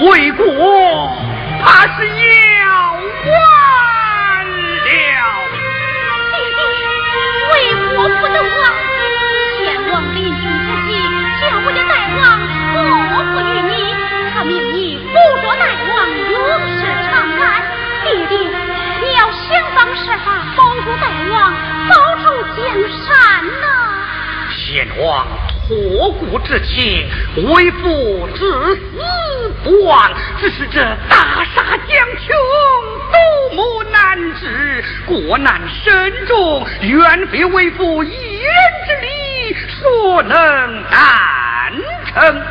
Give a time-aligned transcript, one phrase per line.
[0.00, 0.44] 为国
[1.62, 2.64] 怕是要
[2.94, 3.34] 完
[4.80, 4.88] 了。
[6.32, 6.60] 弟弟，
[7.52, 7.54] 为
[7.94, 8.48] 国不能亡，
[9.58, 10.88] 先王临终之际，
[11.38, 12.18] 叫我家大王
[12.72, 12.74] 托
[13.26, 13.72] 付于你，
[14.32, 14.74] 他命你
[15.04, 15.12] 辅
[15.42, 15.92] 佐大王，
[16.32, 16.34] 永
[16.78, 16.80] 世
[17.10, 17.44] 长安。
[18.02, 18.32] 弟弟，
[19.02, 19.44] 你要想
[19.74, 20.26] 方设法
[20.56, 21.52] 保住大王，
[21.90, 22.24] 保住
[22.56, 22.58] 江
[23.04, 23.06] 山
[23.60, 23.62] 呐！
[24.48, 25.28] 先王
[25.68, 27.06] 托孤之情，
[27.52, 28.40] 为父至
[28.76, 29.19] 死。
[29.62, 30.10] 不忘，
[30.40, 32.34] 只是这大杀将穷，
[33.12, 38.50] 多么难治，国难深重，远非为父一人
[38.86, 41.72] 之力所能担
[42.06, 42.42] 成。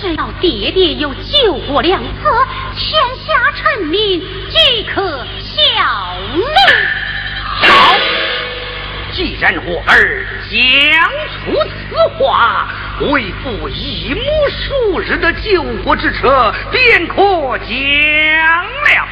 [0.00, 6.44] 只要爹爹有救国良策，天下臣民即可效命。
[7.60, 7.96] 好。
[9.12, 12.68] 既然我儿讲出此话，
[12.98, 17.16] 为父一目数日的救国之策便可
[17.58, 19.08] 讲了。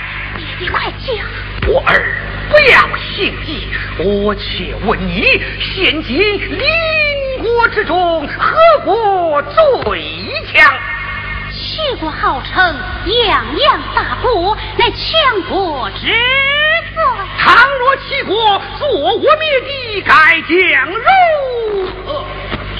[0.59, 1.15] 你快讲！
[1.69, 2.17] 我儿
[2.49, 5.23] 不要心急，我且问你：
[5.61, 10.01] 现今邻国之中，何国最
[10.47, 10.73] 强？
[11.53, 13.11] 齐国号称泱
[13.55, 16.07] 泱大国，乃强国之
[16.95, 17.03] 最。
[17.39, 20.53] 倘若齐国坐我灭敌，该将
[20.91, 22.04] 如何？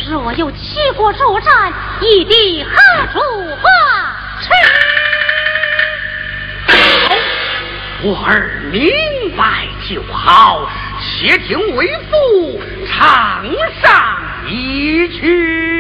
[0.09, 2.71] 若有七国作战，一地何
[3.13, 3.19] 处
[3.57, 3.71] 话？
[6.67, 6.75] 好，
[8.03, 8.91] 我儿明
[9.37, 10.69] 白就好。
[11.01, 13.45] 且听为父唱
[13.83, 15.74] 上一曲。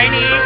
[0.00, 0.39] tiny.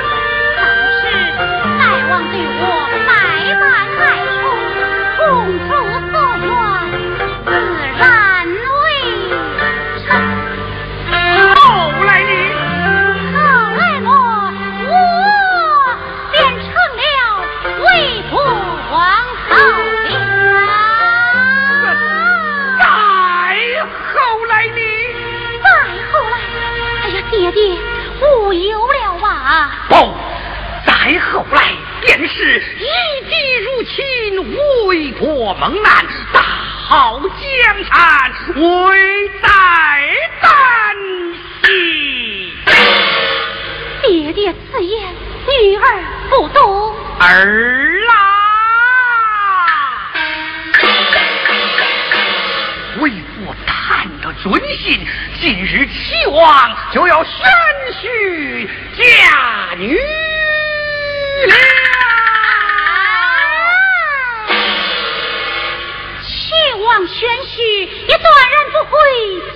[68.07, 68.97] 也断然不会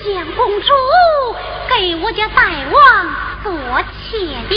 [0.05, 0.67] 将公主
[1.69, 2.81] 给我家大王
[3.43, 3.53] 做
[3.83, 4.55] 妾的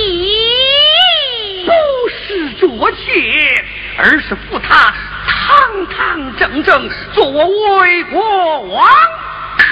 [1.66, 1.72] 不
[2.10, 2.96] 是做妾
[3.98, 4.94] 而是扶他
[5.28, 8.88] 堂堂正正做我魏国王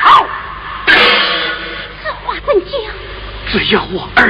[0.01, 0.27] 好
[2.03, 2.71] 此话怎讲？
[3.51, 4.21] 只要我儿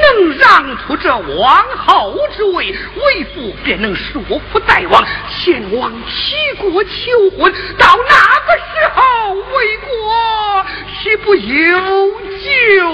[0.00, 7.52] 能让出这王后之位，为父便能说服大王前往齐国求婚。
[7.78, 8.14] 到那
[8.46, 10.66] 个时候，魏国
[11.02, 12.92] 岂不有救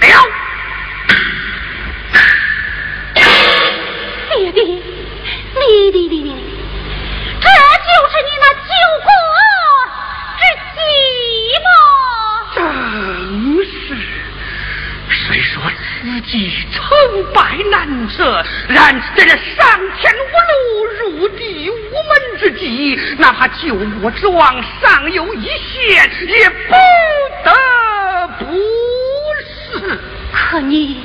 [0.00, 0.26] 了？
[4.28, 4.80] 爹爹，你
[5.92, 6.30] 你你你，
[7.40, 8.70] 这就是你那救
[9.02, 9.08] 国
[10.36, 10.40] 之
[10.74, 10.78] 计
[11.64, 11.68] 吗？
[12.54, 12.58] 正
[13.64, 13.86] 是。
[15.08, 16.82] 虽说此计成
[17.32, 26.74] 败难测，然在这上天无路，入地无门之际，哪怕救国之望尚有一线，也不
[27.44, 28.44] 得不
[29.78, 30.00] 是。
[30.32, 31.00] 可你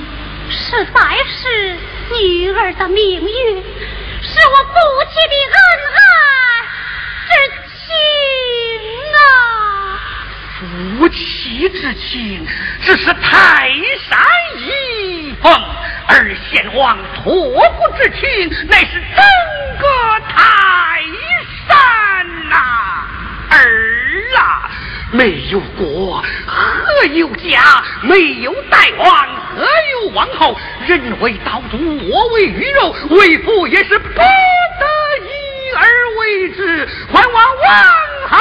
[0.50, 1.78] 实在是
[2.20, 4.74] 女儿的命运，是我父
[5.10, 5.58] 亲的恩
[5.96, 6.00] 爱
[7.28, 7.32] 之
[7.70, 7.88] 情
[9.16, 9.20] 啊！
[10.62, 12.46] 夫妻之情
[12.84, 13.72] 只是泰
[14.08, 14.20] 山
[14.60, 15.52] 一峰，
[16.08, 19.24] 而先王托孤之情乃是整
[19.80, 19.88] 个
[20.30, 21.02] 泰
[21.68, 22.56] 山呐！
[23.50, 23.58] 儿
[24.38, 24.70] 啊，
[25.12, 27.84] 没有国何有家？
[28.04, 29.66] 没有大王何
[30.04, 30.56] 有王后？
[30.86, 34.24] 人为刀俎，我为鱼肉，为父也是不得
[35.24, 35.32] 已
[35.76, 35.88] 而
[36.20, 37.84] 为之，还望王
[38.30, 38.38] 后。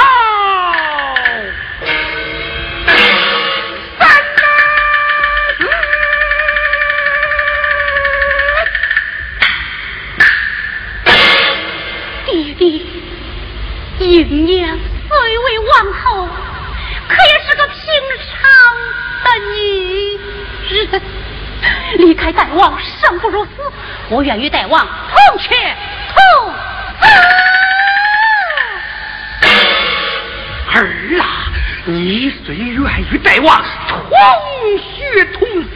[14.11, 14.77] 英娘
[15.07, 16.27] 虽为王后，
[17.07, 17.77] 可也是个平
[18.27, 18.29] 常
[19.23, 19.55] 的女
[20.69, 21.01] 人。
[21.97, 23.51] 离开大王，生不如死。
[24.09, 25.55] 我愿与大王同去
[26.09, 26.53] 同
[26.99, 27.07] 死
[30.73, 30.77] 儿
[31.21, 31.23] 啊，
[31.85, 33.97] 你虽愿与大王同
[34.77, 35.69] 血同死，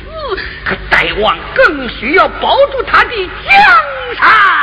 [0.65, 3.55] 可大王更需要保住他的江
[4.19, 4.54] 山。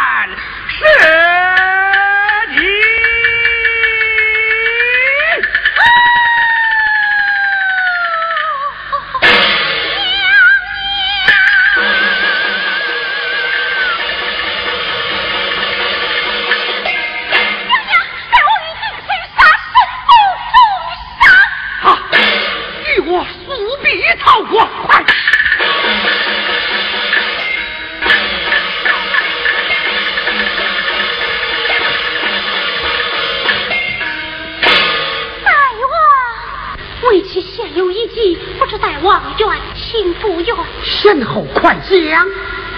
[41.13, 42.27] 先后快讲！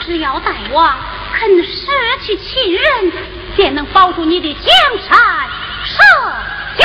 [0.05, 0.93] 只要大王
[1.39, 1.87] 肯失
[2.21, 3.13] 去亲人，
[3.55, 4.65] 便能保住你的江
[5.09, 5.17] 山
[5.85, 6.03] 社
[6.77, 6.85] 稷。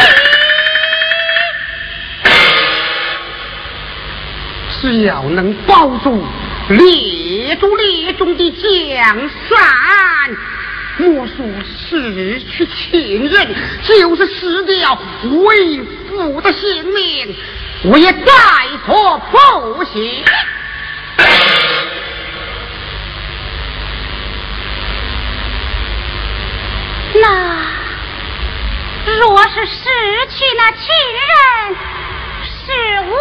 [4.80, 6.24] 只要能保住
[6.70, 9.18] 列祖列宗的江
[9.50, 10.38] 山，
[10.98, 17.36] 莫说失去亲人，就是失掉为父的性命，
[17.86, 18.32] 我也在
[18.86, 20.24] 所不惜。
[27.22, 27.66] 那
[29.20, 29.84] 若是失
[30.30, 30.88] 去那亲
[31.20, 31.76] 人，
[32.42, 32.72] 是
[33.12, 33.14] 我，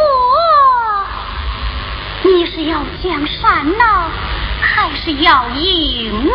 [2.22, 3.84] 你是要江山呢，
[4.60, 6.30] 还是要赢呢？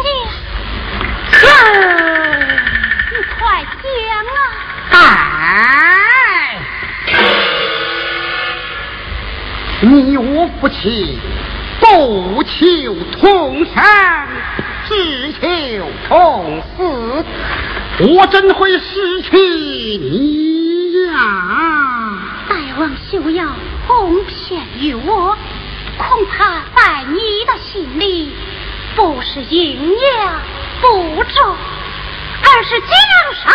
[3.10, 3.82] 你快讲
[4.92, 5.02] 啊！
[7.06, 7.14] 哎，
[9.80, 11.18] 你我夫妻
[11.80, 13.74] 不求同生。
[14.86, 15.40] 只求
[16.10, 17.26] 同死，
[18.00, 22.18] 我怎会失去你呀？
[22.50, 23.46] 大王休要
[23.88, 25.38] 哄骗于我，
[25.98, 28.34] 恐怕在你的心里，
[28.96, 30.42] 不是营养
[30.82, 31.56] 不重，
[32.42, 32.90] 而是江
[33.44, 33.54] 山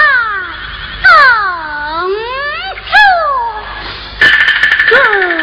[1.03, 2.09] 更
[5.35, 5.38] 重。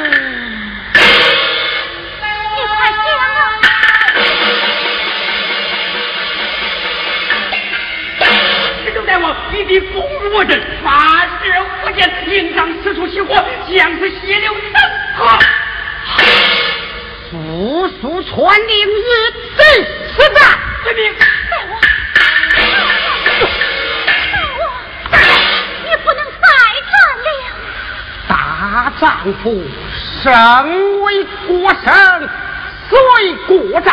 [9.52, 11.52] 你的风我人，发誓
[11.84, 13.34] 火箭，应当此处起火，
[13.68, 14.64] 将此血流成
[15.18, 15.40] 河。
[17.30, 19.04] 速速传令于
[19.58, 19.64] 贼
[20.16, 20.40] 此战，
[20.84, 21.14] 遵命。
[21.50, 21.74] 大王，
[22.20, 22.22] 大
[24.60, 24.62] 王，
[25.84, 26.46] 你不能再
[26.92, 27.28] 战了。
[28.28, 28.32] 大
[29.00, 29.04] 丈
[29.42, 29.44] 夫
[30.24, 31.06] 身为
[31.48, 32.30] 国生，
[32.90, 32.94] 虽
[33.48, 33.88] 国战，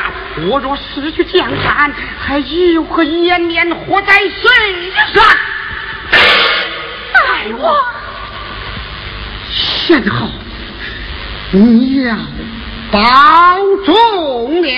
[0.48, 4.30] 我若失去江山，还有何颜面活在世
[5.12, 5.24] 上？
[7.12, 7.20] 待
[7.58, 7.76] 我，
[9.50, 10.28] 先后，
[11.50, 12.16] 你要
[12.90, 13.00] 保
[13.84, 14.68] 重了。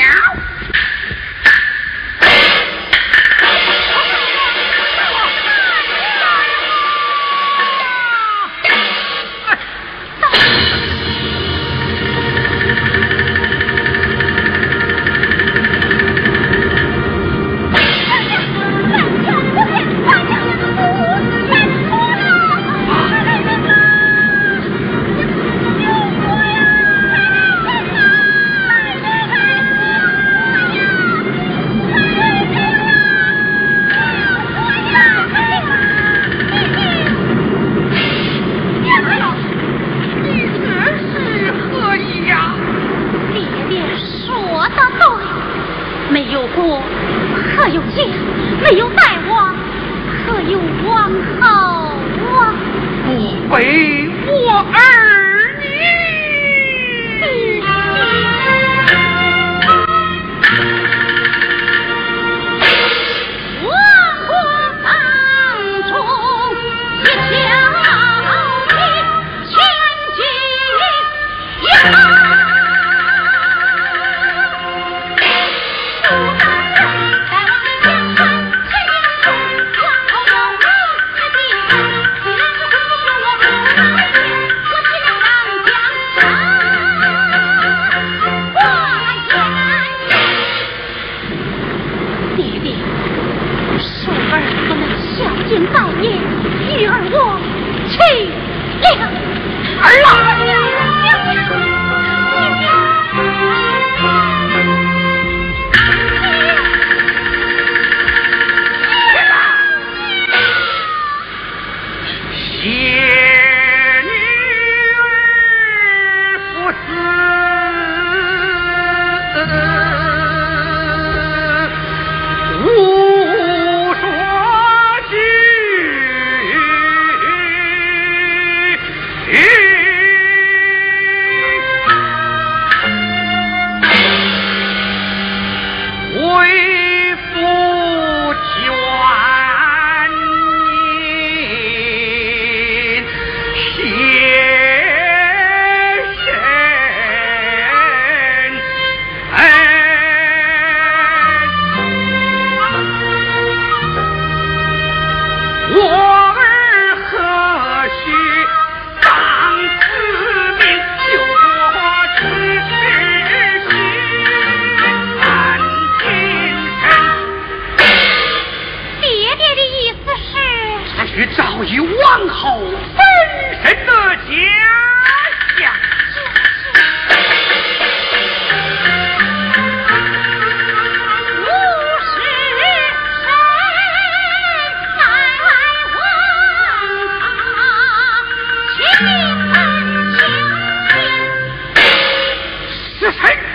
[193.23, 193.54] sake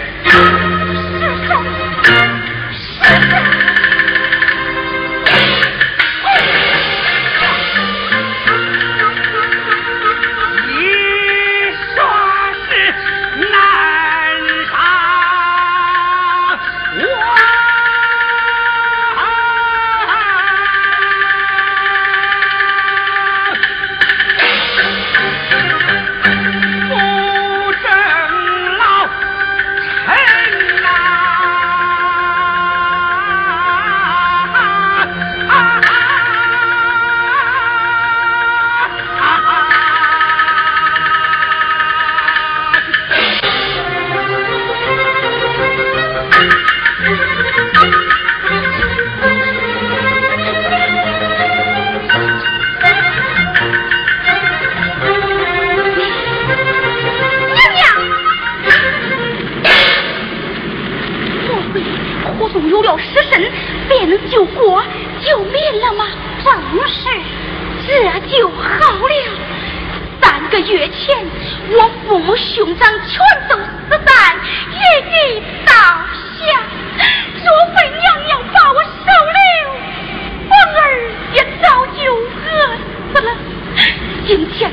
[84.40, 84.72] 今天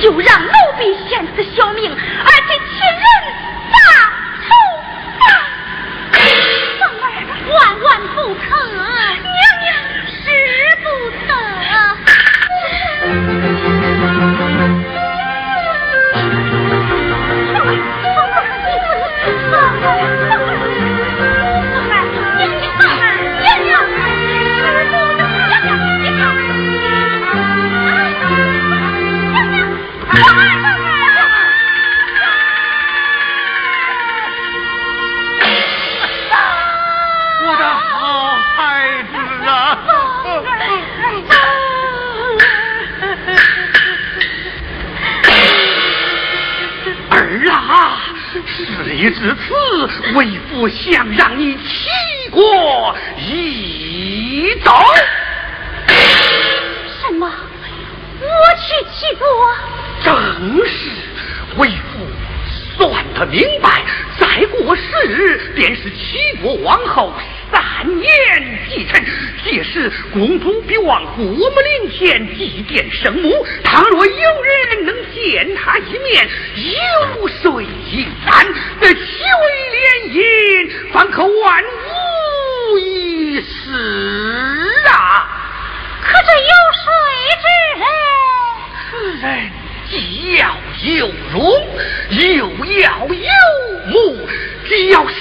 [0.00, 1.96] 就让奴婢献此小命，而
[2.46, 3.02] 且亲人
[3.72, 3.76] 大
[4.46, 4.48] 仇
[5.18, 5.26] 大，
[6.78, 7.04] 凤儿
[7.52, 9.26] 万万不可，娘
[9.64, 9.68] 娘
[10.06, 10.22] 使
[10.84, 10.86] 不
[11.26, 11.34] 得。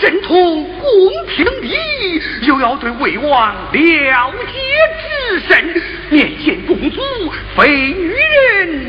[0.08, 4.54] 既要深通宫廷礼，又要对魏王了解
[5.02, 5.82] 之深。
[6.10, 7.02] 面见公主，
[7.58, 8.13] 非女
[8.54, 8.86] 人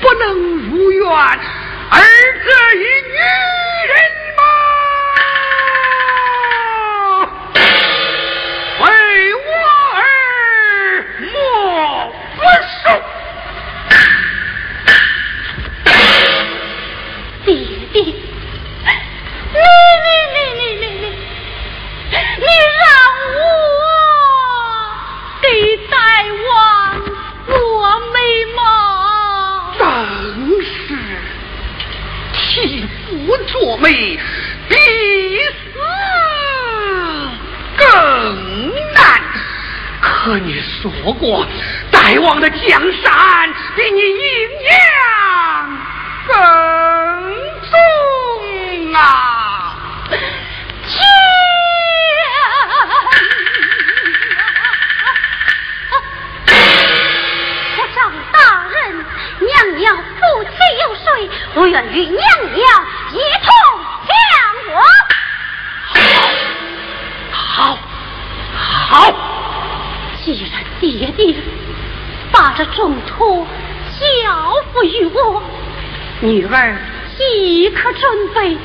[0.00, 0.34] 不能
[0.68, 2.00] 如愿，而
[2.44, 3.18] 这一女
[76.20, 76.76] 女儿
[77.16, 78.58] 即可准备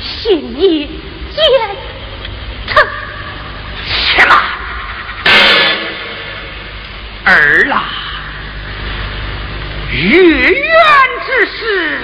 [0.00, 0.86] 行衣
[1.32, 1.42] 见
[2.66, 2.86] 成。
[3.86, 4.36] 且慢，
[7.24, 7.84] 儿啊，
[9.92, 10.54] 月圆
[11.24, 12.00] 之时。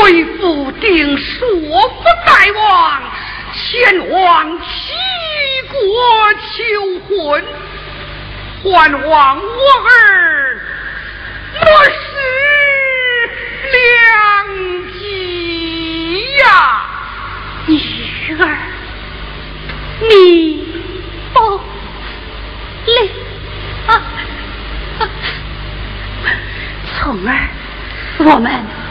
[0.00, 3.02] 为父定说服大王
[3.52, 4.64] 前往齐
[5.70, 5.76] 国
[6.34, 6.54] 求
[7.06, 7.44] 婚，
[8.64, 9.42] 还望我
[9.84, 10.60] 儿
[11.60, 11.94] 莫失
[13.72, 13.76] 良
[14.94, 16.84] 机呀！
[17.66, 17.78] 女
[18.38, 18.56] 儿，
[20.08, 20.64] 你
[21.32, 21.60] 不
[22.84, 23.10] 离
[23.86, 24.02] 啊！
[26.98, 27.48] 从儿，
[28.18, 28.85] 我们。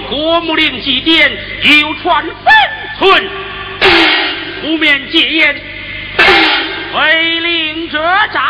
[0.00, 1.30] 国母令祭奠，
[1.80, 2.34] 有传分
[2.98, 3.28] 寸，
[4.62, 5.60] 不免戒烟，
[6.94, 7.98] 违令者
[8.32, 8.42] 斩。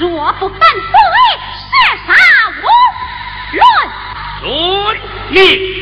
[0.00, 0.96] 若不犯罪，
[1.68, 1.72] 射
[2.06, 2.10] 杀
[2.56, 2.64] 无
[3.52, 3.62] 论。
[4.40, 4.98] 遵
[5.30, 5.79] 命。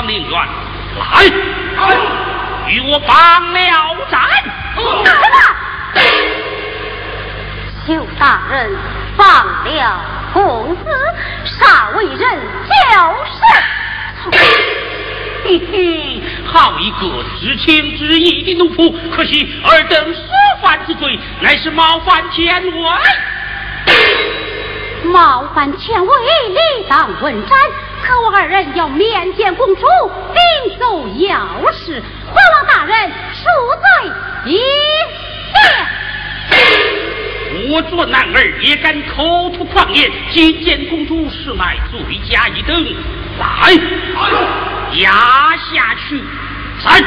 [0.00, 0.32] 擅闯陵园，
[0.98, 1.24] 来，
[2.68, 3.60] 与我绑了
[4.10, 4.18] 战！
[7.86, 8.74] 邱大人
[9.16, 10.00] 放了
[10.32, 10.84] 公子，
[11.44, 12.72] 杀为人就
[13.26, 13.42] 是。
[15.42, 18.94] 嘿嘿，好一个知情知义的奴仆！
[19.10, 20.22] 可惜尔等所
[20.62, 22.72] 犯之罪，乃是冒犯天威。
[25.10, 26.16] 冒犯天威，
[26.48, 27.58] 理当问斩。
[28.02, 29.82] 可我二人要面见公主，
[30.32, 33.44] 禀奏要事，皇王大人恕
[33.76, 34.12] 罪
[34.46, 34.58] 一
[35.52, 35.58] 见。
[37.70, 42.84] 我做男儿也敢口吐狂言，今见公主实乃罪加一等。
[43.38, 43.72] 来，
[44.98, 46.22] 压下去，
[46.80, 47.04] 三。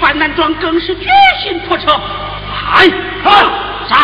[0.00, 1.06] 女扮男装更是决
[1.42, 2.88] 心破车，来，
[3.86, 3.98] 战！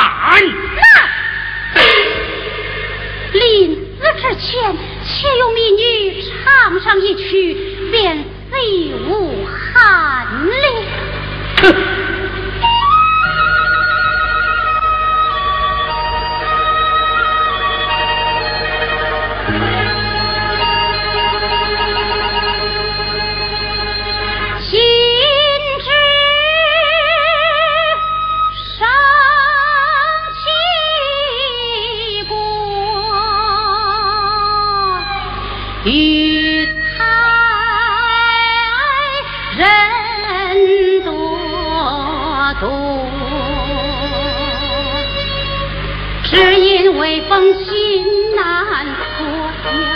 [3.32, 5.80] 临死之前，且用民女
[6.22, 7.56] 唱上一曲，
[7.90, 8.24] 便死
[9.08, 12.05] 无憾了。
[49.66, 49.95] 公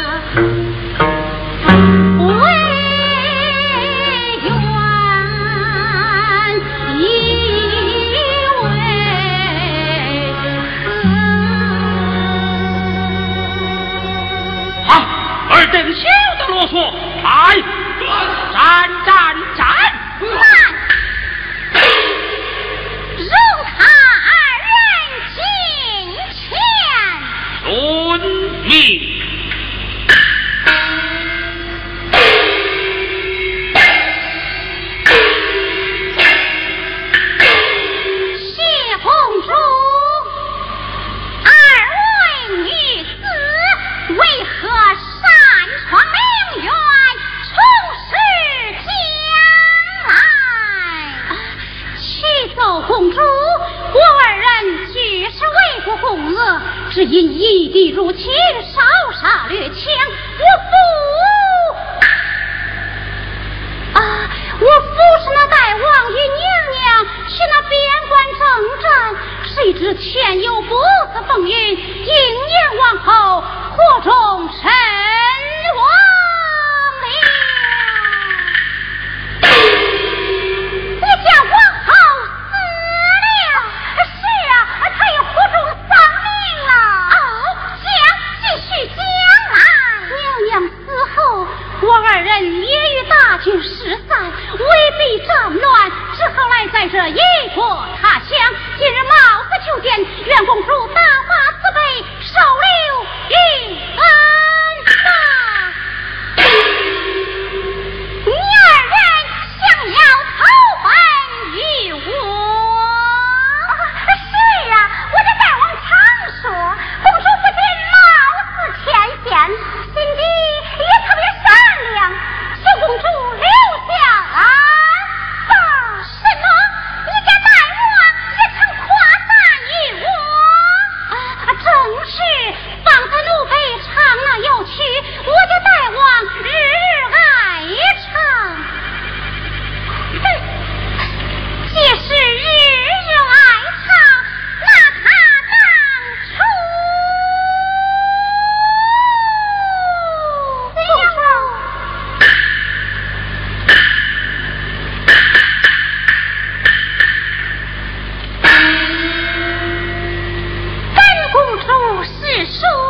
[161.70, 162.89] 哦，是说。